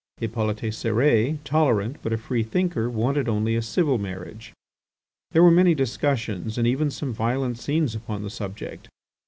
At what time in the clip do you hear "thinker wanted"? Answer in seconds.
2.41-3.29